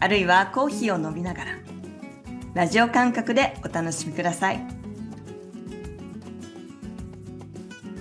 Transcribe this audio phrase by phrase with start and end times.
[0.00, 1.50] あるいはコーヒーを飲みながら
[2.54, 4.60] ラジオ感覚でお楽しみください。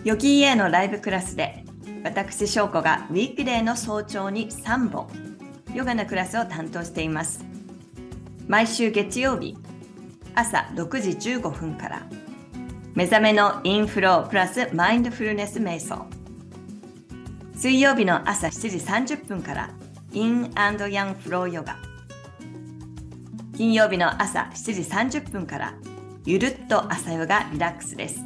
[0.05, 1.65] ヨギーエのライブクラスで
[2.03, 5.07] 私翔子がウィークデーの早朝に3本
[5.73, 7.43] ヨガのクラスを担当しています。
[8.47, 9.57] 毎週月曜日
[10.33, 12.07] 朝6時15分から
[12.95, 16.07] 目覚めのインフロープラスマインドフルネス瞑想。
[17.55, 19.69] 水曜日の朝7時30分から
[20.13, 21.88] インヤンフローヨガ。
[23.59, 25.73] 金曜日の朝7時30分から
[26.23, 28.23] ゆるっと朝ヨガリラックスです。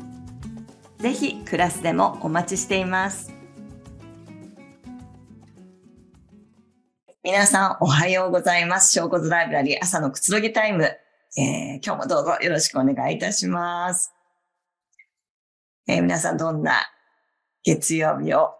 [0.99, 3.33] ぜひクラスでもお待ちしています。
[7.23, 8.93] 皆さんおはようございます。
[8.93, 14.13] 証拠図ライブラリー朝のくつろぎタイム、えー、今日もどうぞよろしくお願いいたします。
[15.87, 16.75] えー、皆さんどんな
[17.63, 18.51] 月曜日を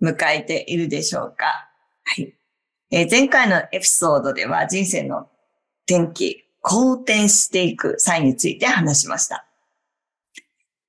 [0.00, 1.68] 迎えているでしょうか
[2.04, 2.32] はい。
[2.92, 5.28] えー、前回のエピソードでは人生の
[5.88, 9.46] 転機、好転していく際について話しました。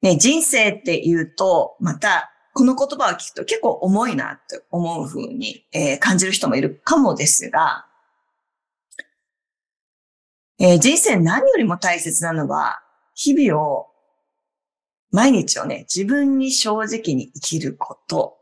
[0.02, 7.86] ね、人生って言うと、また、この言葉を聞くと結構重いなって思うふうに、えー、感じる人もいるかもですが、
[10.59, 12.81] えー、人生何よりも大切なのは、
[13.14, 13.88] 日々を、
[15.12, 18.38] 毎日をね、自分に正直に生きること、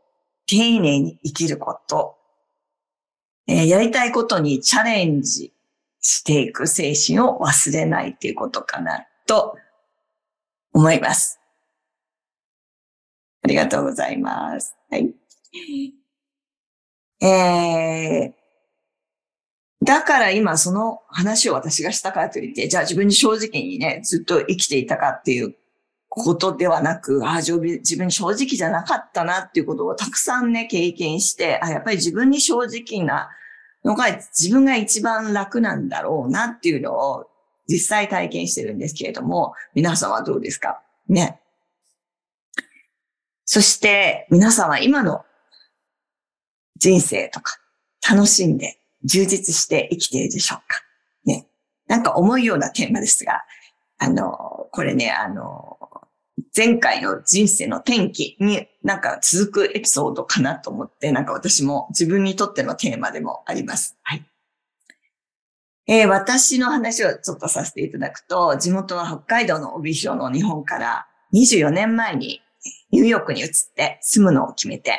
[0.46, 2.16] 丁寧に生きること、
[3.46, 5.52] えー、やりたいことにチャレンジ
[6.00, 9.56] していく精神を忘れないっていうことかなと
[10.72, 11.40] 思います。
[13.42, 14.76] ありがとうございます。
[14.90, 15.14] はい。
[17.20, 25.54] えー、だから今その話を私がしたからといって、じゃあ自分に正直にね、ずっと生きていたかっていう
[26.08, 33.28] ことではなく、ああ、自分に正直じゃなかったなっていうことをたくさんね、経験して、あやっぱり自分に正直な
[33.86, 37.26] のが自分が一番楽なんだろうなっていうのを
[37.68, 40.82] 実際体験してるんですけれども、皆さんはどうですか？
[41.08, 41.40] ね。
[43.44, 45.24] そして皆さんは今の
[46.76, 47.58] 人生とか
[48.10, 50.82] 楽しんで充実して生きているでしょうか？
[51.24, 51.46] ね。
[51.86, 53.44] なんか重いようなテーマですが、
[53.98, 55.78] あの、これね、あの、
[56.56, 63.98] 前回の人生の転機になんか続くエピソードかなと思って、なんか私も自分にとってのテーマでもあります。
[64.02, 64.24] はい。
[65.88, 72.40] えー、私の話をちょっとさせていただくと、地元は北海道の帯広の日本から24年前に
[72.90, 74.98] ニューヨークに移って住むのを決めて、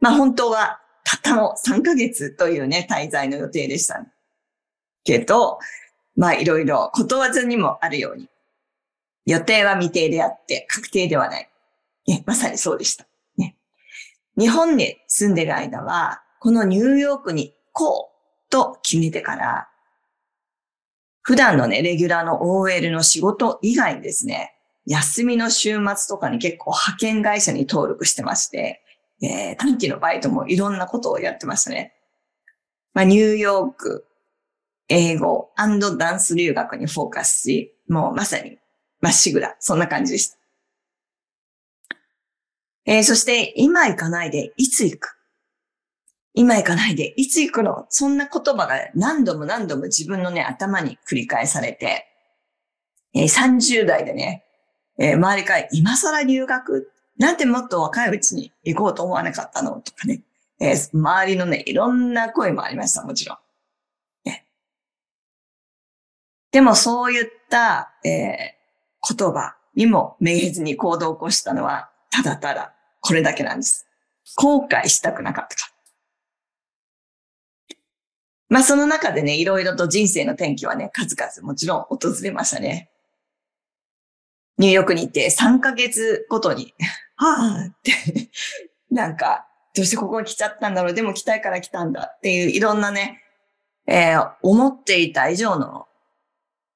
[0.00, 4.04] まあ本当はたったの3ヶ月というね、滞在の予定でした。
[5.04, 5.58] けど、
[6.16, 8.28] まあいろいろことわざにもあるように、
[9.30, 11.48] 予定は未定であって確定ではない。
[12.08, 13.06] ね、まさにそうでした。
[13.38, 13.56] ね。
[14.36, 19.68] 日本に住んでる間は、このニューヨークに行こうと決めてから、
[21.22, 28.82] 普段のね、レギュラーの OL の仕事以外にですね、休みの週末とかに結構派遣会社に登録してまして、
[29.22, 31.94] えー、短期のバイトもいろんなことをやってましたね。
[32.94, 34.06] まあ、ニューヨーク、
[34.88, 38.58] 英語ダンス留学にフォーカスし、もうまさに
[39.00, 39.56] まっしぐら。
[39.60, 40.36] そんな感じでした。
[42.86, 45.16] えー、そして、今行かないで、いつ行く？
[46.32, 47.86] 今行かないで、いつ行くの？
[47.88, 52.06] そんな言葉が何度も何度も自分のね、頭に繰り返されて、
[53.14, 54.44] えー、30代でね、
[54.98, 56.92] えー、周りから今更留学？
[57.18, 59.80] なんてもっと若いうちに行こうと思わなかったの？
[59.80, 60.22] とかね、
[60.60, 63.38] えー、周りのね、いろんな声もありました、もちろん。
[64.24, 64.46] ね、
[66.50, 68.56] でもそういった、え
[69.08, 73.86] 言葉にもめげずに行動を起こしたのは、ただただこれだけなんです。
[74.36, 75.70] 後悔したくなかったから。
[78.48, 82.90] まあその中でね、いろいろと人生の転機はね、数々もちろん訪れましたね。
[84.58, 86.74] ニューヨークに行って3ヶ月ごとに、
[87.16, 88.30] はぁって、
[88.90, 93.22] なんか、どうしてここに来ちゃったんだろうでも来たいから来たんだっていういろんなね、
[93.86, 95.86] えー、思っていた以上の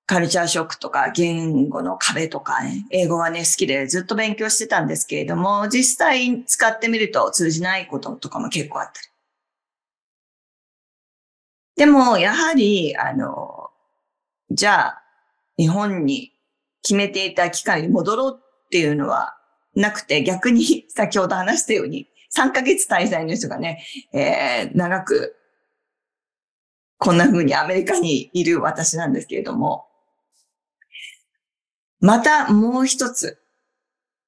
[0.06, 9.08] カルチャーショックとか言語の壁とかね、英語はね、好きでずっと勉強してたんですけれども、実際使ってみると通じないこととかも結構あったり。
[11.76, 13.70] でも、やはり、あの、
[14.50, 15.02] じゃあ、
[15.56, 16.32] 日本に
[16.82, 19.36] 決めていた機会に戻ろうっていうのは
[19.74, 25.34] なくて、逆に先ほど話したように、3ヶ月滞在の人がね、えー、長く、
[26.98, 29.86] こんな風にアメリカにいる私なんですけれども、
[32.00, 33.38] またもう一つ、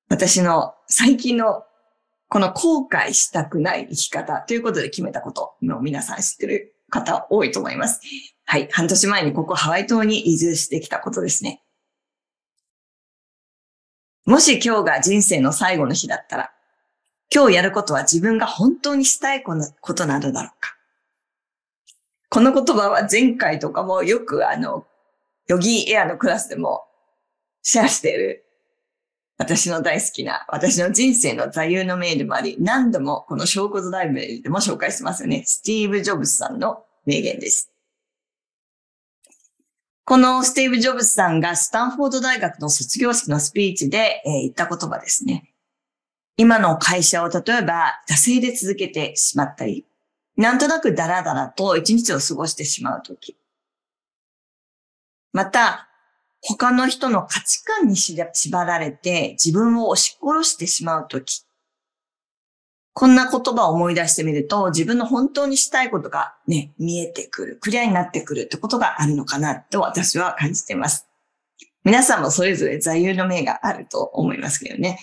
[0.08, 1.64] 私の最近の
[2.28, 8.00] この後悔したくない生き方ということで決めたことの皆さん知ってる方多いと思います。
[8.44, 8.68] はい。
[8.70, 11.62] 半年前にここハワイ島に移住してきたことですね。
[14.24, 16.52] もし今日が人生の最後の日だったら、
[17.32, 19.54] 今日やることは自分が本当にしたいこ
[19.94, 20.76] となのだろうか。
[22.28, 24.86] この言葉は前回とかもよくあの、
[25.46, 26.85] ヨギエアのクラスでも
[27.68, 28.44] シェアしている
[29.38, 35.42] 私の大好きな、私の人生の座右の銘でもあり、何度もこの証拠ドライブでも紹介してますよね。
[35.44, 37.72] スティーブ・ジョブズさんの名言です。
[40.04, 45.52] このスティーブ・ジョブズさんがスタンフォード大学の卒業式のスピーチで、え、言った言葉ですね。
[46.36, 49.84] 今の会社を例えば惰性で続けてしまったり、
[50.36, 53.36] なんとなくダラダラと一日を過ごしてしまうとき。
[55.32, 55.88] また、
[56.48, 61.44] 他の人の価値観に縛られて自分を押し殺してしまうとき、
[62.92, 71.06] こんな言葉を思い出してみると、自分の本当にしたいことがね、見えてくる、クリアになってくるってことがあるのかなと私は感じています。
[71.84, 75.00] 皆さんもそれぞれ座右の銘があると思いますけどね。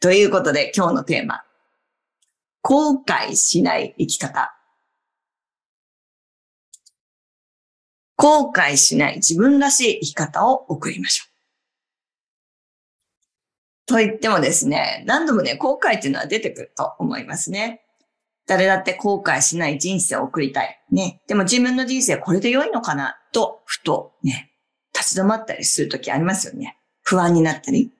[0.00, 1.42] ということで今日のテーマ。
[2.60, 4.54] 後悔しない生き方。
[8.22, 11.32] 後悔しない自分らしい生き方を送りましょう。
[13.84, 17.82] と言ってもですね、何度もね、後悔っていうのは出てくると思いますね。
[18.46, 20.80] 誰だって後悔しない人生を送りたい。
[20.92, 21.20] ね。
[21.26, 24.52] でも自分の人生これで良いのかなと、ふとね、
[24.94, 26.78] 立ち止まったりするときありますよね。
[27.02, 27.90] 不安になったり。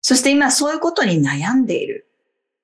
[0.00, 2.08] そして今そういうことに悩んでいる。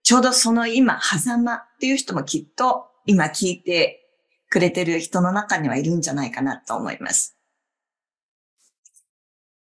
[0.05, 4.00] ちょうどその今、狭間っていう人もきっと今聞いて
[4.51, 7.37] くれてる人の中にはいるんじゃないかなと思います。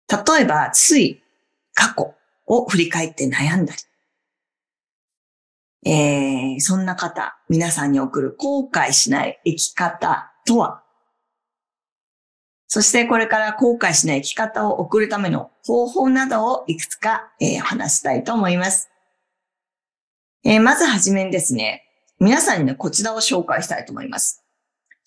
[0.09, 1.23] 例えば、つい
[1.75, 2.15] 過去
[2.47, 3.75] を振り返って悩んだ
[5.83, 10.83] り、えー、そんな方、皆さんに送る後悔しない生き方とは？
[12.67, 18.89] そしてこれから後悔しない生き方を送るための方法などをいくつか、えー、話したいと思います。
[20.45, 21.85] えー、まずはじめにですね、
[22.19, 24.40] 皆さんにね、こちらを紹介したいと思います。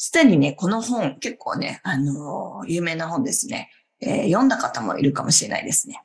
[0.06, 3.70] すでにね、この本、結構ね、あのー、有名な本ですね、
[4.02, 6.04] えー、読んだ方もいるかもしれないですね。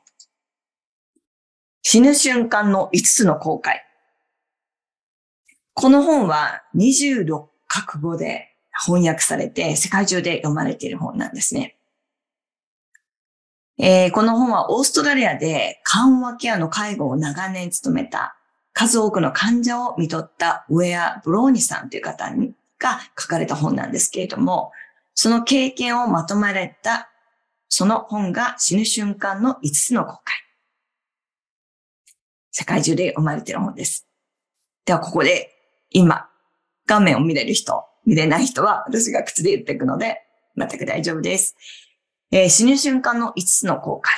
[1.81, 3.73] 死ぬ瞬間の5つの後悔。
[5.73, 8.55] この本は26カ国語で
[8.85, 11.75] 翻訳されて世界中で読まれている本なんですね。
[13.77, 18.37] えー、この本はオーストラリアで緩和ケアの介護を長年務めた
[18.71, 24.71] 数多くの患者を見とったウェア・ブローニさんという方にが書かれた本なんですけれども、
[25.13, 27.09] その経験をまとめられた、
[27.67, 30.17] その本が死ぬ瞬間の5つの後悔。
[32.51, 34.07] 世界中で読まれている本です。
[34.85, 35.51] では、ここで
[35.89, 36.29] 今、
[36.87, 40.21] 画面を見れる人、見れない人は私が口で言っていくので、
[40.57, 41.55] 全く大丈夫です。
[42.31, 44.09] えー、死ぬ瞬間の5つの後悔。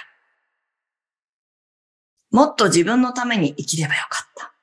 [2.31, 4.53] もっと自分のために生きればよかった。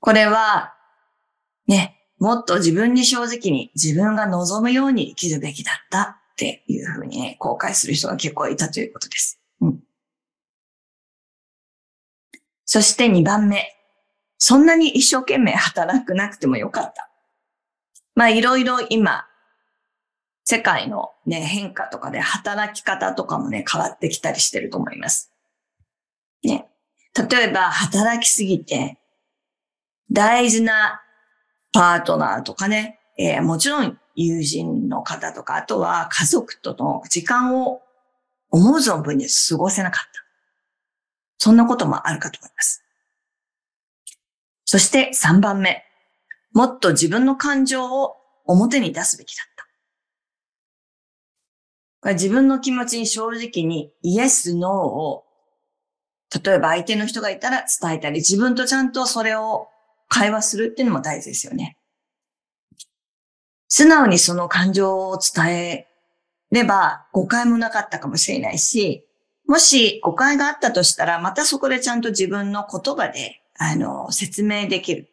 [0.00, 0.74] これは
[1.68, 9.40] ね、もっと自分に正直に自分が望むように生きるべきだったっていうふうにね、後悔する人が結構いたということです。
[9.60, 9.80] うん。
[12.64, 13.74] そして2番目。
[14.38, 17.10] そんなに一生懸命働くなくてもよかった。
[18.14, 19.26] まあいろいろ今、
[20.44, 25.32] 世界のね、変化とかで働き方とかもね、変わってきたりしてると思います。
[26.42, 26.66] ね。
[27.30, 28.98] 例えば、働きすぎて、
[30.10, 31.02] 大事な
[31.72, 37.82] パートナーとかね、えー、もちろん友人の方とか、あとは家族との時間を
[38.50, 40.24] 思う存分に過ごせなかった。
[41.38, 42.82] そんなこともあるかと思います。
[44.64, 45.84] そして3番目。
[46.52, 49.46] もっと自分の感情を表に出すべきだっ
[52.02, 52.12] た。
[52.14, 55.24] 自分の気持ちに正直にイエス、ノーを、
[56.42, 59.68] 例えば相手の人がいたら伝えたり、自分とちゃんとそれを
[60.08, 61.76] 会話するっていうのも大事ですよね。
[63.68, 65.88] 素直にその感情を伝え
[66.50, 69.04] れば誤解もなかったかもしれないし、
[69.46, 75.10] もし誤解があったとしたら、またそこでちゃんと自分の言葉で、あの、説明できる。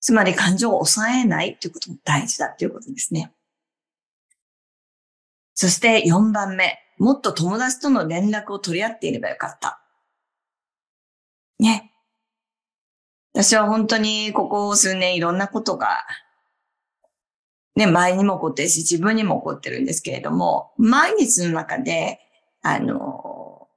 [0.00, 3.32] つまり感情を抑えないということも大事だということですね。
[5.54, 9.80] そして4番目、もっと友達との連絡を取り合っていればよかった。
[11.58, 11.91] ね。
[13.34, 16.04] 私は本当にここ数年いろんなことが、
[17.74, 22.20] ね、前にも起こってるし、自分にも起こってるんですけれども、毎日の中で、
[22.62, 23.68] あの、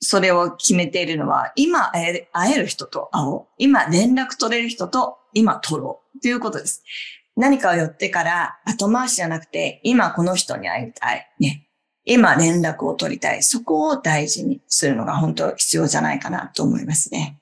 [0.00, 3.46] それを決めているのは、今会える人と会おう。
[3.58, 6.20] 今連絡取れる人と今取ろう。
[6.20, 6.82] ということです。
[7.36, 11.30] 何かを寄ってから後回しじゃなくて、今この人に会いたい。
[11.40, 11.66] ね。
[12.04, 13.42] 今連絡を取りたい。
[13.42, 17.40] そこを大事にするのが本当必要じゃないかなと思いますね。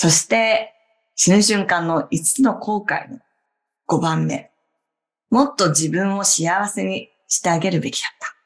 [0.00, 0.74] そして、
[1.16, 3.18] 死ぬ瞬間の5つの後悔の
[3.88, 4.52] 5番目。
[5.28, 8.36] もっと自分を幸せにしてあげるべきだった。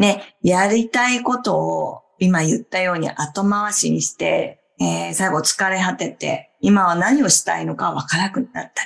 [0.00, 8.84] ね、やりたいことを今言ったように後回しにして、えー、最後疲れ果てて、今は何をしたいのかわからなくなった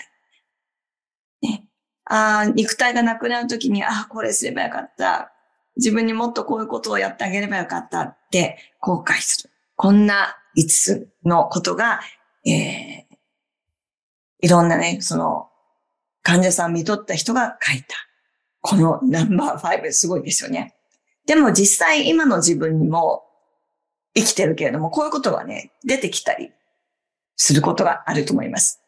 [1.42, 1.50] り。
[1.50, 1.69] ね。
[2.07, 5.30] あ肉体がなくなるときに、あこれすればよかった。
[5.76, 9.50] 自分にもっとこういうことをやってあげればよかったって後悔する。
[9.82, 12.00] こんな5つのことが、
[12.44, 13.16] えー、
[14.42, 15.49] いろんなね、その、
[16.22, 17.87] 患者さん見とった人が書いた。
[18.60, 20.76] このナンバー5すごいですよね。
[21.25, 23.22] でも実際今の自分にも
[24.14, 26.50] 生きてるけれども、こういうことがね、出てきたり
[27.37, 28.82] することがあると思います。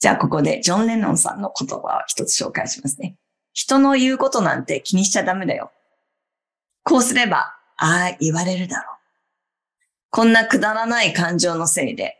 [0.00, 3.16] じゃあここでジョン・レノンさんの言葉を一つ紹介しますね。
[3.58, 5.72] 人の言うことなんて気にしちゃダメだよ。
[6.84, 8.96] こうすれば、ああ言われるだろう。
[10.10, 12.18] こんなくだらない感情のせいで、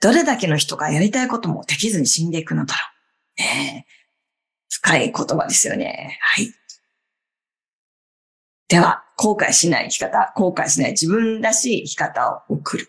[0.00, 2.80] どれだけの人がやりたいこともできずに死んでいくのだろ
[3.36, 3.42] う。
[3.42, 3.92] ねえ
[4.70, 6.18] 深い言葉ですよね。
[6.22, 6.50] はい。
[8.68, 12.88] では、後悔しない生き方、後悔しない自分らしい生き方を送る。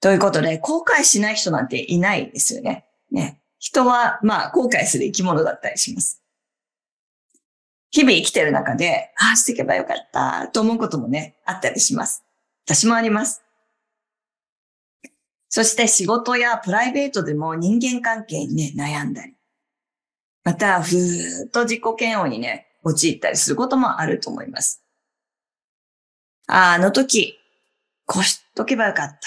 [0.00, 2.86] ということで、後悔しない人なんていないですよね。
[3.10, 3.42] ね。
[3.58, 6.20] 人は、まあ、後悔する生き物だったりします。
[7.90, 12.24] 日々生きてる中で、ああ、していけばよかったと思うこともね、あったりします。
[12.66, 13.42] 私もあります。
[15.48, 19.34] そして仕事やプライベートでも人間関係にね、悩んだり。
[20.44, 24.84] また、ふーっと自己嫌悪にね、陥ったりすることもあると思います。
[26.46, 27.36] ああの時、
[28.06, 29.18] こうしとけばよかった。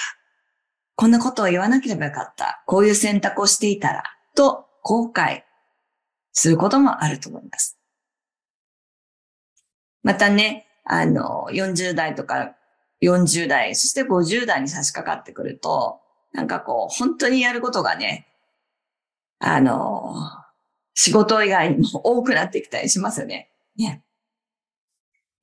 [0.95, 2.63] こんなことを言わなければよかった。
[2.65, 4.03] こういう選択をしていたら、
[4.35, 5.43] と後悔
[6.31, 7.77] することもあると思います。
[10.03, 12.55] またね、あの、40代とか
[13.01, 15.99] 40代、そして50代に差し掛かってくると、
[16.33, 18.27] なんかこう、本当にやることがね、
[19.39, 20.15] あの、
[20.93, 23.49] 仕事以外にも多くなってきたりしますよね。
[23.77, 24.03] ね。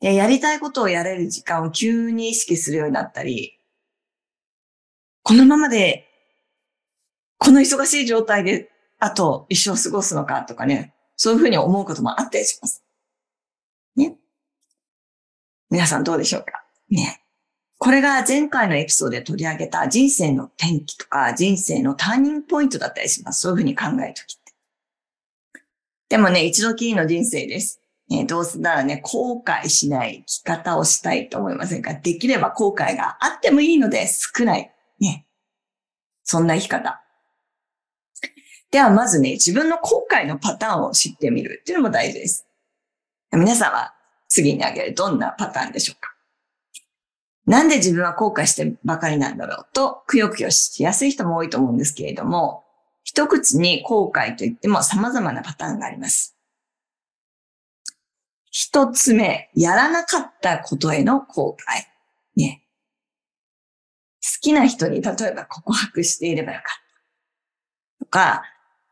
[0.00, 3.58] で、やりたいことをやれる時間を急に意識するようになったり、
[5.22, 6.06] このままで、
[7.38, 12.84] この忙しい状態で、あと一生過ごすのかとかね、そういうふうに思うこともあったりします。
[15.70, 16.64] 皆さんどうでしょうか？
[16.90, 17.22] ね。
[17.78, 23.40] これが前回のエピソードで取り上げた人生の転機とか人生のターニングポイントだったりします。
[23.40, 24.52] そういうふうに考えるときって。
[26.10, 27.80] でもね、一度きりの人生です。
[28.08, 31.94] ね、どうせならね、後悔しない生き方をしたいと思いませんか？
[31.94, 34.70] できれば後悔があってもいいので少ない。
[34.98, 35.24] ね。
[36.24, 37.00] そんな生き方。
[38.72, 42.46] ではまずね、自分の後悔のパターンを知ってみるっていうのも大事です。
[43.32, 43.94] 皆さんは
[44.30, 46.14] 次に挙げるどんなパターンでしょうか？
[47.46, 52.64] なんで自分は後悔してばかりなんだろうと、くよくよしやすい人も多いと思うんですけれども、
[53.02, 56.36] 一口に後悔といっても様々なパターンがあります。
[58.52, 62.40] 一つ目、やらなかったことへの後悔。
[62.40, 62.62] ね。
[64.22, 66.66] 好きな人に例えば告白していればよかっ
[67.98, 68.04] た。
[68.04, 68.42] とか、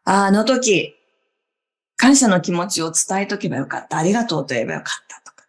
[0.04, 0.95] あの時、
[1.99, 3.99] 感謝の気持ちを伝えとけばよかった。
[3.99, 5.45] ありがとうと言えばよかったとか。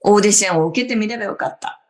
[0.00, 1.80] オーディションを受けてみればよかった。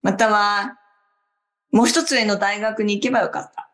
[0.00, 0.78] または、
[1.72, 3.68] もう一つ上の大学に行けばよかった。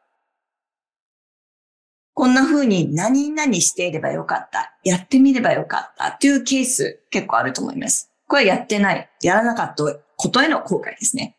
[2.14, 4.74] こんな風に何々していればよかった。
[4.84, 8.10] やってみればよかったっていうケース結構あると思います。
[8.26, 9.10] これやってない。
[9.22, 9.84] やらなかった
[10.16, 11.36] ことへの後悔ですね。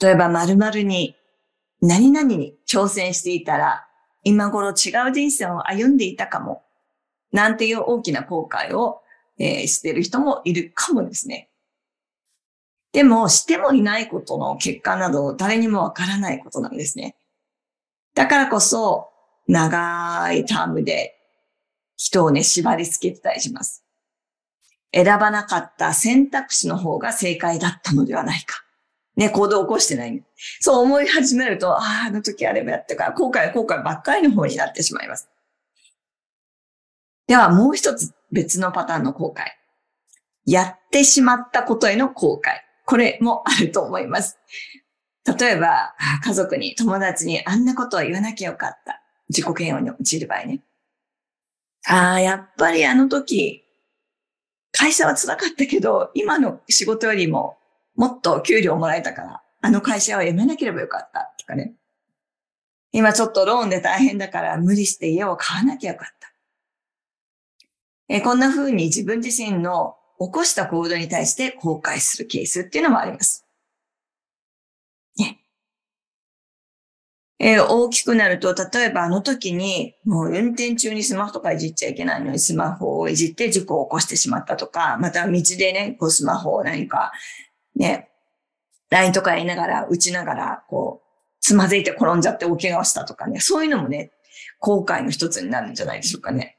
[0.00, 1.16] 例えば〇〇に
[1.80, 3.86] 何々に挑戦していたら
[4.22, 6.62] 今頃違う人生を歩んでいたかも。
[7.32, 9.02] なんていう大きな後悔を、
[9.38, 11.50] えー、してる人もいるかもですね。
[12.92, 17.14] でも、してもいないことの結果など誰にもわからないことなんですね。
[18.14, 19.10] だからこそ、
[19.46, 21.14] 長いタームで
[21.96, 23.84] 人をね、縛り付けてたりします。
[24.92, 28.65] 選ばなかった選択肢の方が正解だったのではないか。
[29.16, 30.22] ね、行動を起こしてない。
[30.60, 35.28] そう思い始めると、ああ、あの時あれもやったから、後悔後悔ばっかりの方になってしまいます。
[37.26, 39.44] では、もう一つ別のパターンの後悔。
[40.44, 42.50] やってしまったことへの後悔。
[42.84, 44.38] これもあると思います。
[45.38, 49.02] 例えば、家族に、友達にあんなことを言わなきゃよかった。
[49.28, 50.60] 自己嫌悪に陥る場合ね。
[51.88, 53.64] ああ、やっぱりあの時、
[54.72, 57.56] 会社は辛かったけど、今の仕事よりも
[57.96, 61.74] もっと給料もらえたから、あの会社を辞めなければよかったとかね。
[62.92, 66.32] 今ちょっとローンで大変だから無理して家を買わなきゃよかった。
[68.08, 73.44] えこんな風に自分自身の起こした行動に対して後悔するケースっていうのもあります。
[75.18, 75.40] ね。
[77.38, 87.12] え、大きくなると、例えばあの時に、もう運転中にスマホとかいじっちゃいけないのにスマホをいじって事故を起こしてしまったとか、また道でね、こうスマホを何か、
[87.76, 88.08] ね、
[88.90, 91.06] LINE とか言いながら、打ちながら、こう、
[91.40, 94.10] つまずいて転んじゃって大怪我をしたとかね、そういうのもね、
[94.58, 96.58] 後悔の一つになるんじゃないでしょうかね。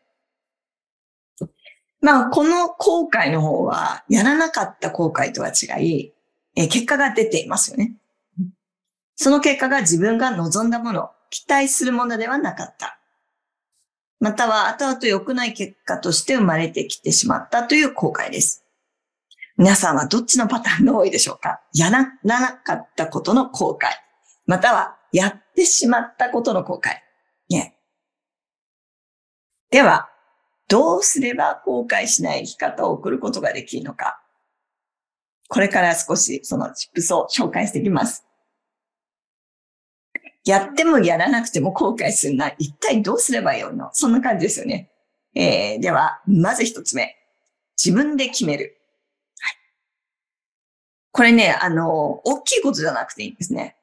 [2.00, 6.14] まあ、この後悔の方は、やらなかった後悔とは違い、
[6.56, 7.96] え結果が出ていますよね。
[9.16, 13.00] その結果が自分が望んだもの、期待するものではなかった。
[14.20, 18.64] または、後々良くない結果として生まれてきてしまったという後悔です。
[19.58, 21.62] 皆さんはどっちのパターンが多いでしょうか？
[21.74, 23.88] やらなかったことの後悔。
[24.46, 26.92] または、やってしまったことの後悔。
[27.50, 27.76] ね。
[29.72, 30.10] では、
[30.68, 34.22] どうすれば後悔しない生き方を送ることができるのか。
[35.50, 38.26] これから少しそのチップスを紹介していきます。
[40.46, 42.52] やってもやらなくても後悔するな。
[42.60, 43.90] 一体どうすればよいの？
[43.94, 44.92] そんな感じですよね。
[45.34, 47.16] えー、では、まず一つ目。
[47.84, 48.77] 自分で決める。
[51.12, 53.76] これね、あの、大きいことじゃなくていいんですね。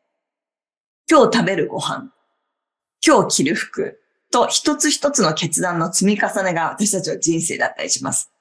[1.10, 2.12] 今日食べるご飯。
[3.06, 4.00] 今日着る服。
[4.30, 8.32] と一つ一つの決断の積み重ねが私たちの人生だったりします。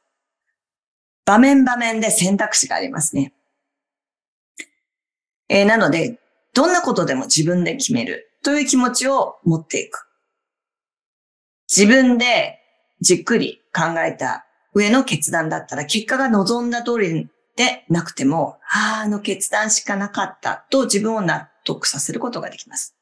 [1.25, 3.33] 場面場面で選択肢がありますね。
[5.49, 6.19] えー、なので、
[6.53, 10.07] どんなことでも自分で決めるという気持ちを持っていく。
[11.75, 12.59] 自分で
[13.01, 22.95] じっくり考えた上の決断だったら結果が望んだ通りでなくても、ああ、あの決断しかなかったと自分を納得させることができます。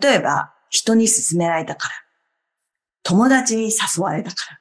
[0.00, 1.94] 例えば、人に勧められたから。
[3.02, 4.60] 友達に誘われたから。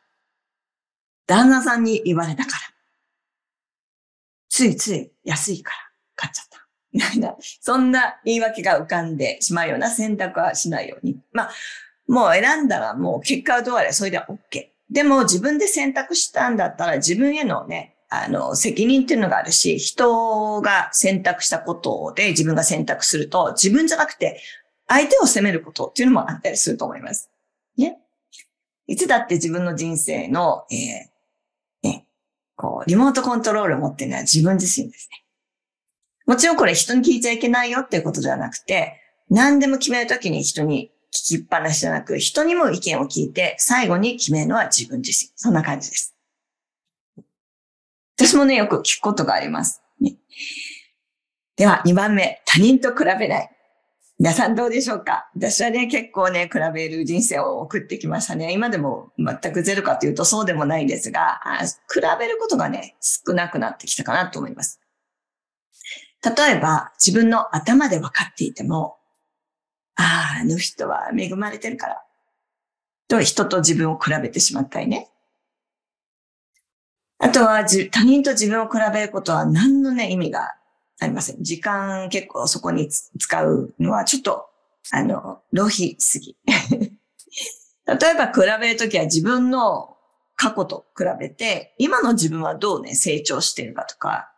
[1.27, 2.58] 旦那さんに言われたから。
[4.49, 5.77] ついつい安いから
[6.15, 6.67] 買っちゃった。
[6.93, 11.19] みたいな、そんな言い訳が浮かんでしまうような選択はしないように。
[11.34, 11.51] まあ、
[12.08, 14.69] もう選んだらもう結果はどうあれそれでは OK。
[14.89, 24.41] でも自分で選択したんだったら自分へのね、あの、責任っていうのがあるし、人が選択したことで自分が選択すると、自分じゃなくて
[24.88, 27.30] 相手を責めることっていうのもあったりすると思います。
[27.78, 27.98] ね。
[28.88, 32.08] いつだって自分の人生の、えー、ね、
[32.56, 35.26] こう、リモートコントロールを持ってるのは自分自身ですね。
[36.26, 45.32] もちろんこれ人に聞いちゃいけないよっていうことではなくて、何でも決めるときに人に聞きっぱなしじゃなく、人にも意見を聞いて、最後に決めるのは自分自身。
[45.36, 46.16] そんな感じです。
[48.19, 49.84] 私もね、よく聞くことがあります。
[50.01, 50.15] ね、
[51.56, 53.51] では、2番目、他人と比べない。
[54.17, 55.30] 皆さんどうでしょうか？
[55.36, 58.51] 私はね、結構ね、比べる人生を送ってきましたね。
[58.51, 61.39] 今でも全くゼロかというとそうでもないんですが、
[61.93, 64.82] 比べることがね、少なくなってきたかなと思います。
[66.23, 68.97] 例えば、自分の頭で分かっていても、
[69.95, 72.01] ああ、あの人は恵まれてるから、
[73.08, 75.12] と人と自分を比べてしまったりね。
[77.19, 80.56] あとは、他人と自分を比べることは何のね、意味が
[80.99, 81.43] ありません。
[81.43, 84.45] 時間結構そこに使うのはちょっと、
[84.91, 86.38] あの、浪費すぎ。
[87.88, 89.97] 例えば比べるときは自分の
[90.36, 94.32] 過去と比べて、今の自分はどうね、成長しているかとか、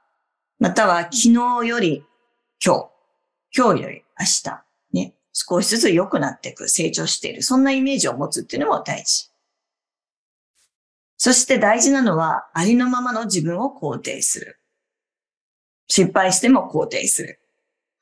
[0.60, 1.32] または昨日
[1.66, 2.06] より
[2.64, 2.90] 今日、
[3.56, 4.64] 今日より明日、
[4.94, 9.29] ね、少しずつ良くなっていく、成長している、そんなイメージを持つっていうのも大事。
[11.20, 14.58] そして大事なのは、ありのままの自分を肯定する。
[15.90, 17.42] 失敗しても肯定する。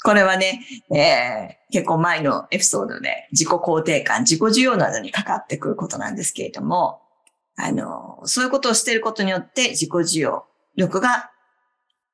[0.03, 7.01] これはね、えー、結構前のエピソードで自己肯定感、自己需要などにかかってくることなんですけれども、
[7.55, 11.31] あの、そういうことをしていることによって自己需要力が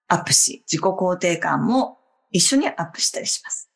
[0.08, 1.98] アップし、自己肯定感も
[2.32, 3.70] 一緒にアップしたりします。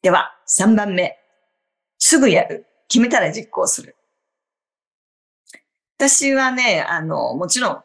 [0.00, 1.18] では、3番目。
[1.98, 2.69] すぐやる。
[2.90, 3.96] 決めたら実行する。
[5.96, 7.84] 私はね、あの、もちろん、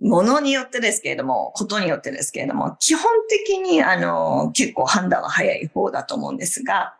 [0.00, 6.94] ものによってですけれども、ことによってですけれども、基本的に、あの、結構判断は早い方だと思うんですが、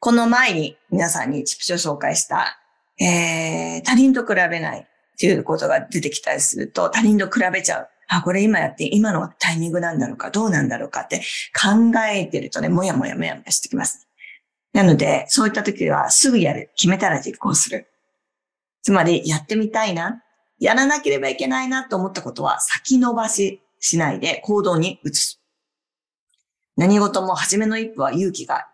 [0.00, 2.58] この前に皆さんにチップチを紹介した、
[3.00, 4.84] えー、他人と比べないっ
[5.18, 7.88] ていうことが出てきたりすると、他人と比べちゃう。
[8.08, 11.20] あ、これ今やって今のタイミングなんだろうか、どうなんだろうかって
[11.52, 14.07] 考えてるとね、もやもやもやもやしてきます。
[14.72, 16.70] なので、そういった時はすぐやる。
[16.76, 17.88] 決めたら実行する。
[18.82, 20.22] つまり、やってみたいな。
[20.58, 25.40] やらなければいけないなと思ったことは先延ばししないで行動に移す。
[26.76, 28.68] 何事も初めの一歩は勇気が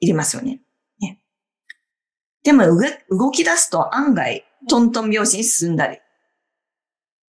[0.00, 0.60] いりますよね。
[1.00, 1.18] ね
[2.42, 2.64] でも
[3.10, 5.98] 動き出すと案外トントン拍子に進んだり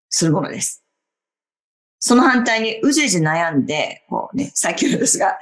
[0.09, 0.83] するものです。
[1.99, 5.37] その反対にうじうじ悩んで、こうね、先ほどですが、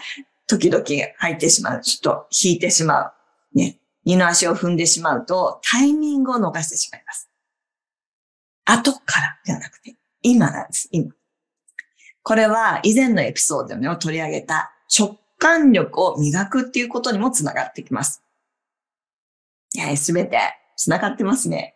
[0.50, 0.84] 時々
[1.18, 1.82] 入ってしまう。
[1.82, 3.14] ちょっと引いてしまう。
[3.54, 3.80] ね。
[4.04, 7.30] 二の足を踏んでしまうと、タイミングを逃してしまいます。
[8.66, 11.14] 後からじゃなくて、今なんです、今。
[12.24, 18.24] これは以前のエピソードを取り上げた直感力を磨くっていうことにもつながってきます。
[19.98, 20.40] すべて
[20.76, 21.76] つながってますね。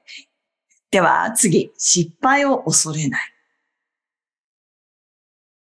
[0.90, 3.22] では次、失敗を恐れない。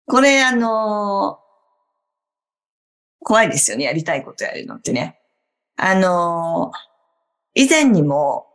[0.07, 1.39] これあの
[3.29, 3.85] 怖いですよね。
[3.85, 5.21] やりたいことやるのってね。
[5.77, 6.73] あの
[7.55, 8.47] 以前にも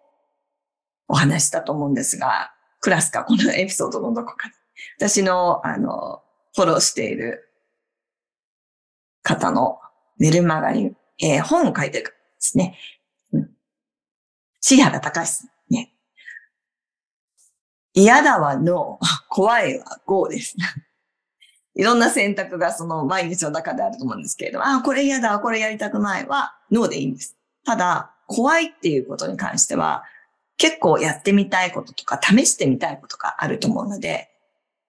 [1.08, 4.50] お話したと思うんですが、クラスか、このエピソードのどこか
[4.98, 6.24] 私の、あの、
[6.56, 7.48] フォローしている
[9.22, 9.78] 方の
[10.18, 12.76] メルマガに、えー、本を書いてる方ですね。
[13.32, 13.50] うん。
[14.60, 15.50] 椎原隆さん。
[15.70, 15.94] ね。
[17.94, 20.56] 嫌だわの、怖いは GO です。
[21.76, 27.36] いろんな選択がその毎日の中であると思うんですけれども、あ、これ嫌だ、これやりたくないは、ノーでいいんです。
[27.66, 30.04] ただ、怖いっていうことに関しては、
[30.58, 34.30] 結構やってみたいこととか、試してみたいことがあると思うので、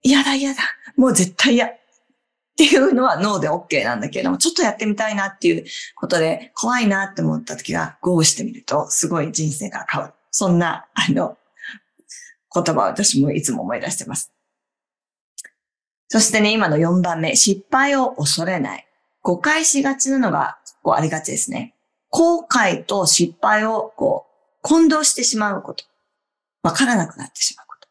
[0.02, 0.60] 嫌だ嫌だ、
[0.96, 1.78] もう絶対嫌っ
[2.56, 5.64] ていうのはノーで OK なんだけれども、ちょっとやってみたいなっていう
[5.96, 10.14] ことで、怖いなって思った時は、ゴーしてみると、すごい人生が変わる。
[10.30, 11.38] そんな、あの、
[12.54, 14.33] 言葉を私もいつも思い出してます。
[16.08, 18.86] そしてね、今の4番目、失敗を恐れない。
[19.22, 21.74] 誤解しがちなのが、こうありがちですね。
[22.10, 25.84] 後悔と失敗を、こう、混同してしまうこと。
[26.62, 27.88] わからなくなってしまうこと。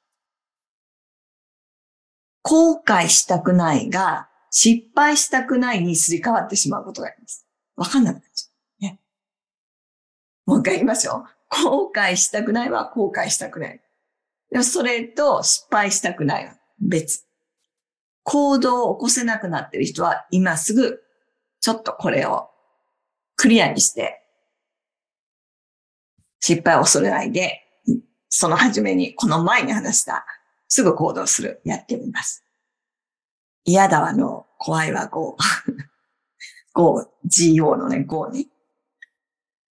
[2.44, 7.48] 後悔したくないが、失敗したくないにすり替わってしまうことがあります。
[7.76, 8.50] わかんなくなっちゃ
[8.80, 8.84] う。
[8.84, 9.00] ね。
[10.46, 11.26] もう一回言いますよ。
[11.50, 13.82] 後悔したくないは後悔したくない。
[14.64, 17.26] それと失敗したくないは別。
[18.24, 21.02] 行動を起こせなくなっている人は、今すぐ、
[21.60, 22.50] ちょっとこれを
[23.36, 24.22] クリアにして、
[26.40, 27.62] 失敗を恐れないで、
[28.30, 30.26] その初めに、この前に話した、
[30.68, 32.44] すぐ行動する、やってみます。
[33.66, 35.38] 嫌だわの、怖いわ GO。
[36.74, 37.08] GO、
[37.56, 38.48] GO のね、GO ね。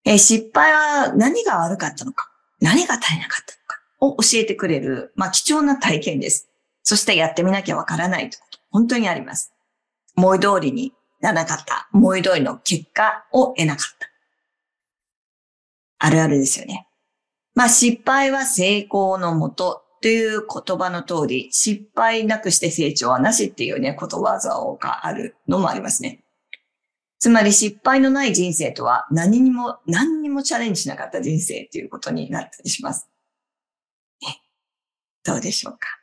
[0.04, 6.51] え失敗は何が悪かったのか、何が足りなかったのかを教えてくれる、まあ貴重な体験です。
[6.92, 9.54] そしてやってみなきゃわからないということ、本当にあります。
[10.18, 11.88] 思い通りにならなかった。
[11.94, 14.10] 思い通りの結果を得なかった。
[16.00, 16.90] あるあるですよね。
[17.56, 26.26] まあ失敗は成功のもとという言葉の通り、失敗なくして成長はなしっていうね、ことわざがあるのもありますね。
[27.20, 33.08] つまり失敗のない人生とは何にも、何にもチャレンジしなかった人生っていうことになったりします。
[35.24, 36.01] どうでしょうか？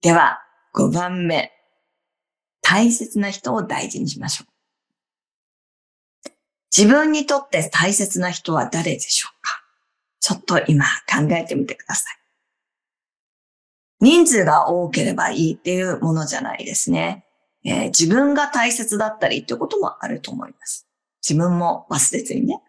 [0.00, 0.40] では、
[0.74, 1.52] 5番目。
[2.62, 6.30] 大切な人を大事にしましょう。
[6.76, 9.62] 自分にとって大切な人は誰でしょうか？
[10.20, 12.14] ちょっと今考えてみてください。
[14.00, 17.24] 人数が多ければいいっていうものじゃないですね。
[17.64, 20.86] えー、自分が大切だったりっていうこともあると思います。
[21.26, 22.62] 自分も忘れずにね。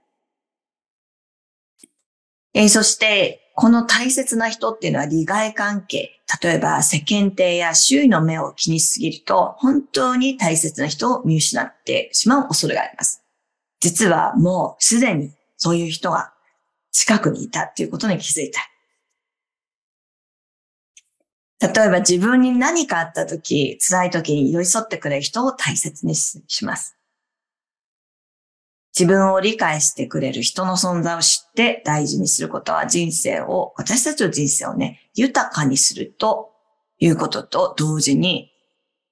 [2.53, 13.21] えー、そして、この大切な人っていうのは利害関係、例えば世間体や周囲の目を気にしすぎると、本当に大切な人を見失ってしまう恐れがあります。
[13.81, 16.31] 実はもうすでにそういう人が
[16.93, 18.61] 近くにいたっていうことに気づいた。
[21.67, 26.95] 例えば自分に何かあった時、辛い時に寄り添ってくれる人を大切にします。
[28.99, 36.51] 自分を理解してくれる人の存在を知って大事にすることは人生を、私たちの人生をね、豊かにすると
[36.99, 38.51] いうことと同時に、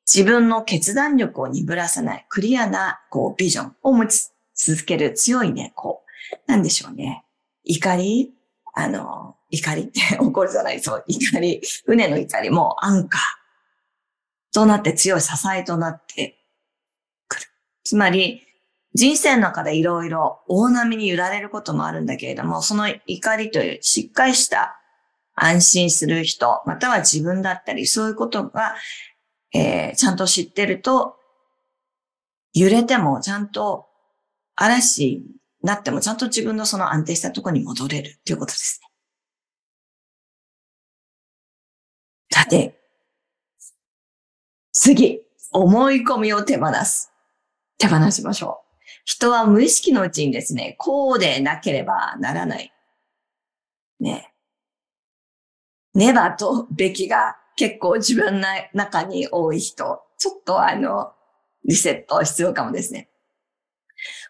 [0.06, 6.04] 自分の決断力を鈍らさないクリアな、こう、ビジョンを持ち続ける強いね、こ
[6.48, 7.24] う、なんでしょうね。
[7.64, 8.34] 怒り
[8.80, 11.04] あの、怒りって 起こるじゃないそう。
[11.08, 13.22] 怒り、船の怒りもアンカー
[14.54, 16.40] となって強い支えとなって
[17.28, 17.48] くる。
[17.84, 18.47] つまり、
[18.98, 24.80] 人生の中でいろいろ大波に揺られることもあるんだけれども、その怒りというしっかりした
[25.36, 28.76] 安心する人、または自分だったり、そういうことが
[29.54, 31.16] えー、ちゃんと知ってると、
[32.54, 33.88] 揺れてもちゃんと
[34.56, 35.24] 嵐に
[35.62, 38.88] なってもちゃんと自分のその安定したところに戻れるということですね。
[42.32, 42.80] さて、
[44.72, 47.12] 次、思い込みを手放す。
[47.78, 48.67] 手放しましょう。
[49.08, 52.74] 人は無意識のうちにですね、こうでなければならない。
[54.02, 54.34] ね。
[55.94, 61.14] ねばとべきが結構自分の中に多い人、ちょっとあの、
[61.64, 63.08] リセット必要かもですね。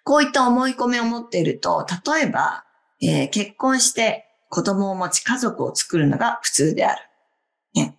[0.03, 2.63] こういった思い込みを持っていると、例えば、
[3.01, 7.01] えー、結婚して子供を持ち家族を作るのが普通である。
[7.73, 7.97] ね、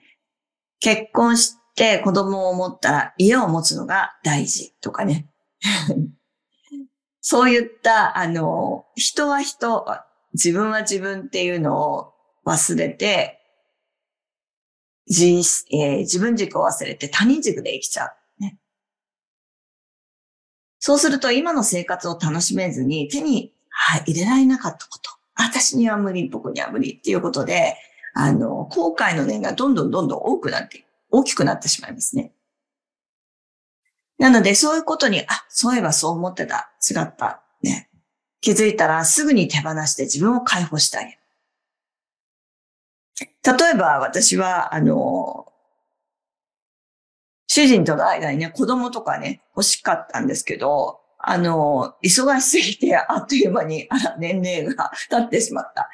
[0.78, 5.26] 結婚して子供を持ったら家を持つのが大事とかね。
[7.30, 9.84] そういった、あの、人は人、
[10.32, 12.14] 自分は自分っていうのを
[12.46, 13.38] 忘れて、
[15.06, 18.12] 自,、えー、自分軸を忘れて他人軸で生きちゃう。
[18.40, 18.56] ね。
[20.78, 25.10] そうすると今の生活を楽しめずに手に、入れられなかったこと。
[25.34, 27.76] 私には無理、僕には無理っていうことで、
[28.14, 32.32] あの、後悔の念がどんどんどんどん多くなって、大きくなってしまいますね。
[34.18, 37.88] なので、そういうことに、あ、そういえばそう思ってた、違った、ね。
[38.40, 41.18] 気づいたらすぐに手放して自分を解放してあげる。
[43.44, 45.52] 例えば私は、あの、
[47.46, 55.88] 主人との間にね、子供とかね、欲しかったんですけど、あの、忙しすぎて、あっという間に、あら、年齢が経ってしまった。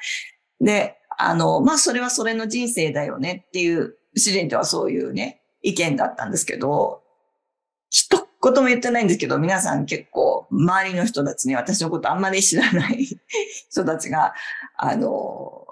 [0.60, 7.03] で、あの、まあ、それはそれの人生だよねっていう、主人とはそういうね、意見だったんですけど、
[7.94, 13.06] 一言も言ってないんですけど、皆さん結構、周りの人たちに私のことあんまり知らない
[13.70, 14.34] 人たちが、
[14.76, 15.63] あの、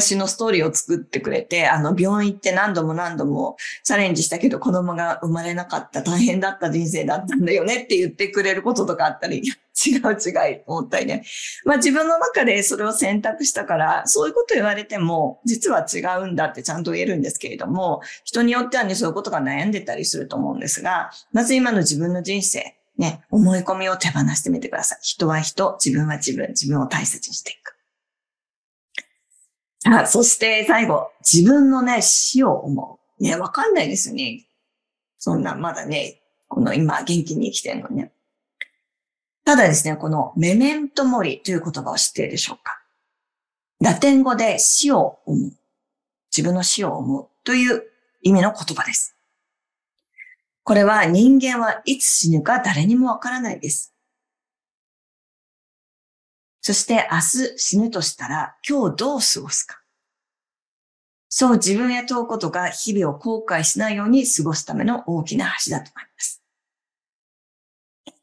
[0.00, 9.42] 私のストーリーを作ってくれて、あの、病院行って何度も何度もチャレンジしたけど子供が生まれなかった大変だった人生だったんだよねって言ってくれることとかあったり、
[9.86, 11.24] 違う違い思ったりね。
[11.64, 24.98] まあ自分の中でそれを選択したから、そういうこと言われても、実は違うんだってちゃんと言えるんですけれども、人によってはね、そういうことが悩んでたりすると思うんですが、まず今の自分の人生、ね、思い込みを手放してみてください。
[25.02, 27.75] 人は人、自分は自分、自分を大切にしていく。
[29.88, 33.22] あそして最後、自分のね、死を思う。
[33.22, 34.46] ね、わかんないですよね。
[35.18, 38.12] そんな、まだね、この今元気に生きてるのね。
[39.44, 42.82] ただですね、このメメントモリという言葉を知っているでしょうか
[43.80, 45.52] ラテン語で死を思う。
[46.36, 47.84] 自分の死を思うという
[48.22, 49.16] 意味の言葉です。
[50.64, 53.95] これは人間はいつ死ぬか誰にもわからないです。
[56.66, 59.80] そして明日死ぬとしたら今日どう過ごすか？
[61.28, 66.42] そう自分へ問うことが日々を後悔しないように過ごすための大きな橋だと思います。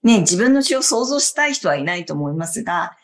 [0.04, 2.98] ね、自分の死を想像したい人はいないと思いますが、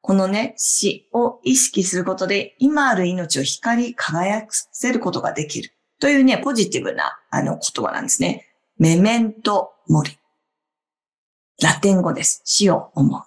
[0.00, 5.70] このね、死を意識することで今ある命を光り輝かせることができる
[6.00, 8.46] というね、ポジティブなあの言葉なんですね。
[8.78, 10.18] メメントモリ。
[11.62, 12.40] ラテン語です。
[12.46, 13.20] 死を思う。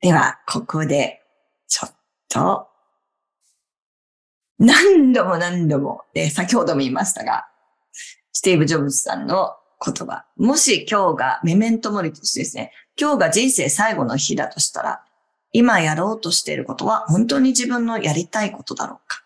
[0.00, 1.22] では、ここで、
[1.68, 1.94] ちょっ
[2.28, 2.68] と、
[4.58, 7.46] 何度も何度も、で、先ほども言いましたが、
[8.32, 10.24] スティーブ・ジョブズさんの言葉。
[10.36, 15.04] もし今日がメメントモリとしてですね、今日が人生最後の日だとしたら、
[15.52, 19.24] 今やろうとしていることは本当に自分のやりたいことだろうか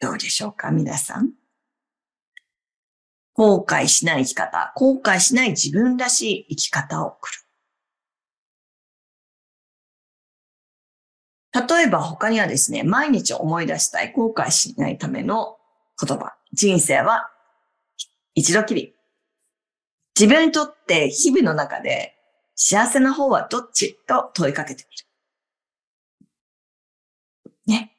[0.00, 1.39] どうでしょうか皆さん？
[3.34, 7.40] 後悔しない生き方、後悔しない自分らしい生き方を送る。
[11.52, 15.58] 例えば他にはですね、毎日思い出したい後悔しないための
[16.00, 16.34] 言葉。
[16.52, 17.30] 人生は
[18.34, 18.94] 一度きり。
[20.18, 22.14] 自分にとって日々の中で
[22.54, 24.96] 幸せな方はどっちと問いかけてみ
[27.72, 27.78] る。
[27.78, 27.96] ね。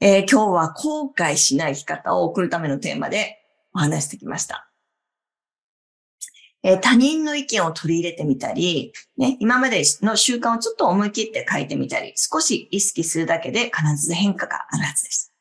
[0.00, 3.37] えー、今日は後悔しない生き方を送るためのテーマで
[3.78, 4.68] お話してきました。
[6.64, 15.32] えー、他人の意見を取り入れてみたり、ね、今までの習慣をちょっと思い切って書いてみたり、少し意識するだけで必ず変化があるはずです。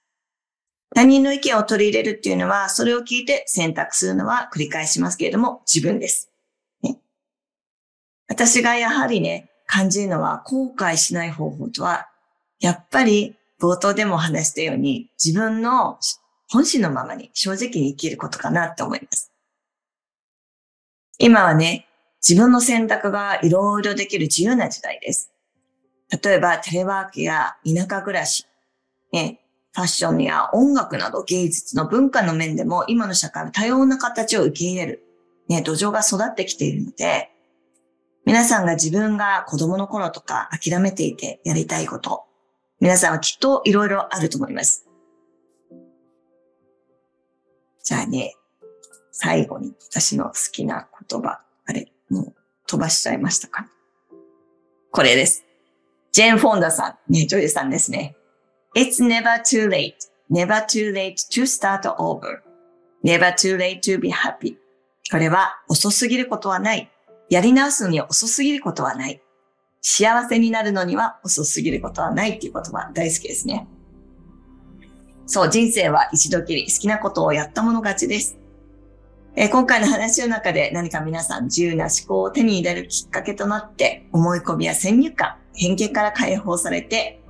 [0.95, 6.30] 他人の意見を取り入れるっていうのは、それを聞いて選択するのは繰り返しますけれども、自分です。
[6.84, 7.00] ね、
[8.28, 12.08] 私がやはりね、感じるのは後悔しない方法とは、
[12.60, 15.97] やっぱり冒頭でも話したように自分の
[16.49, 19.31] 本心のままに正直に生きることかなって思います。
[21.19, 21.88] 今はね、
[22.27, 25.31] 自分の選択がいろいろできる自由な時代です。
[26.23, 28.45] 例えばテレワークや田舎暮らし、
[29.12, 29.41] ね、
[29.73, 35.03] ファッションや音楽など芸術の文化の面でも今の社会は多様な形を受け入れる、
[35.49, 37.29] ね、土壌が育ってきているので、
[38.25, 42.23] 皆さんが自分が子供の頃とか諦めていてやりたいこと、
[42.79, 44.87] 皆さんはきっといろいろあると思います。
[47.88, 48.36] じゃあね、
[49.13, 52.34] 最後に私の好きな言葉、あれ、もう
[52.67, 53.69] 飛ばしちゃいましたか？
[54.91, 55.45] これです。
[56.12, 58.17] ジェン・フォンダさん、ね、女優さんですね。
[58.76, 59.93] It's never too late,
[60.30, 62.41] never too late to start over,
[63.06, 64.58] never too late to be happy.
[65.10, 66.91] これは遅すぎることはない。
[67.30, 69.21] やり直すのに遅すぎることはない。
[69.80, 73.65] 幸せになるのには遅すぎることはないっていう言葉大好きですね。
[75.27, 78.37] そう、人生は一度きり好きなことをやったもの勝ちです。
[79.35, 87.21] えー、今回の話の中で何か皆さん自由な思考を手に入れるきっかけとなって思い込みや先入観、偏見から解放されて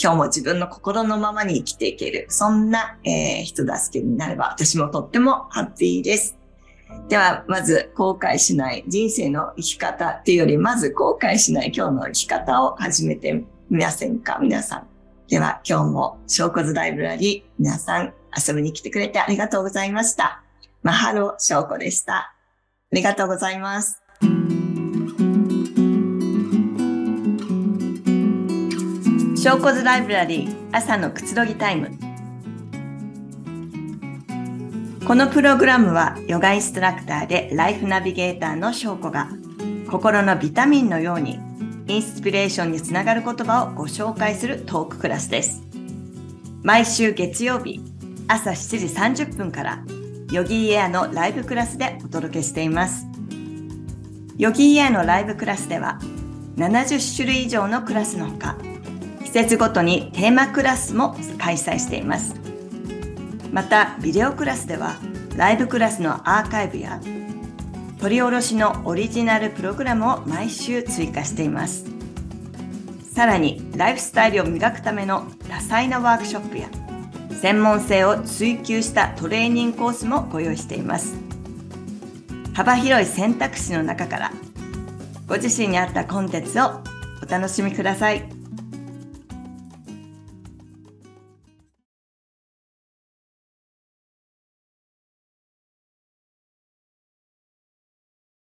[0.00, 6.36] 今日も自分の心のままに生きていける、そんな、えー、人助けになれば私もとってもハッピーです。
[7.08, 14.38] では、まず、後悔しない人生の生き方っていうより、まず後悔しない今日の生き方を始めてみませんか？
[14.40, 14.86] 皆さん。
[15.30, 20.42] では、今日も、小骨ライブラリー、皆さん遊びに来てくれてありがとうございました。
[20.82, 22.14] マハロ小子でした。
[22.16, 22.34] あ
[22.90, 24.02] りがとうございます。
[29.40, 31.90] 小骨ライブラリー朝のくつろぎタイム。
[35.06, 39.28] このプログラムはヨガインストラクターでライフナビゲーターの翔子が
[39.88, 41.38] 心のビタミンのように
[41.90, 45.60] インスピレーションにつながる言葉をご紹介するトーククラスです。
[46.62, 47.80] 毎週月曜日
[48.28, 49.82] 朝7時30分から
[50.30, 53.06] ヨギーエアのライブクラスでお届けしています。
[54.38, 55.98] ヨギーエアのライブクラスでは
[56.58, 58.56] 70種類以上のクラスのほか
[59.24, 62.36] 季節ごとにテーマクラスも開催しています。
[63.50, 64.94] またビデオクラスでは
[65.36, 67.00] ライブクラスのアーカイブや
[68.00, 71.84] 取り下ろしのオリジナルプログラムを毎週追加しています
[73.12, 76.68] さらにライフスタイルを磨くための多彩なワークショップや
[77.30, 81.14] 専門性を追求したトレーニングコースもご用意しています
[82.54, 84.32] 幅広い選択肢の中から
[85.26, 86.80] ご自身に合ったコンテンツを
[87.22, 88.39] お楽しみください。